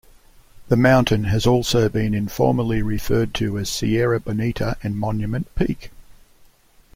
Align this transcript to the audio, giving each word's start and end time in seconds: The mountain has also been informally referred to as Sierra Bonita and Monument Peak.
The 0.69 0.75
mountain 0.75 1.25
has 1.25 1.45
also 1.45 1.87
been 1.87 2.15
informally 2.15 2.81
referred 2.81 3.35
to 3.35 3.59
as 3.59 3.69
Sierra 3.69 4.19
Bonita 4.19 4.75
and 4.81 4.97
Monument 4.97 5.53
Peak. 5.53 5.91